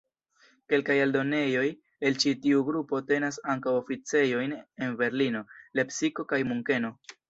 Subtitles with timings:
[0.71, 1.65] Kelkaj eldonejoj
[2.09, 5.47] el ĉi tiu grupo tenas ankaŭ oficejojn en Berlino,
[5.81, 6.97] Lepsiko kaj Munkeno.